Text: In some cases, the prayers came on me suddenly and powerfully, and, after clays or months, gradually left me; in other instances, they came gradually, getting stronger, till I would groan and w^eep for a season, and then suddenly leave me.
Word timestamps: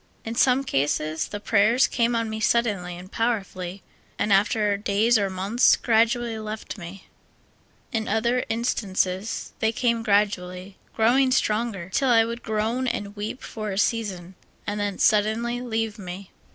In 0.25 0.33
some 0.33 0.63
cases, 0.63 1.27
the 1.27 1.39
prayers 1.39 1.85
came 1.85 2.15
on 2.15 2.27
me 2.27 2.39
suddenly 2.39 2.97
and 2.97 3.11
powerfully, 3.11 3.83
and, 4.17 4.33
after 4.33 4.75
clays 4.79 5.15
or 5.19 5.29
months, 5.29 5.75
gradually 5.75 6.39
left 6.39 6.75
me; 6.75 7.05
in 7.91 8.07
other 8.07 8.43
instances, 8.49 9.53
they 9.59 9.71
came 9.71 10.01
gradually, 10.01 10.79
getting 10.97 11.29
stronger, 11.29 11.87
till 11.93 12.09
I 12.09 12.25
would 12.25 12.41
groan 12.41 12.87
and 12.87 13.13
w^eep 13.15 13.41
for 13.41 13.69
a 13.69 13.77
season, 13.77 14.33
and 14.65 14.79
then 14.79 14.97
suddenly 14.97 15.61
leave 15.61 15.99
me. 15.99 16.31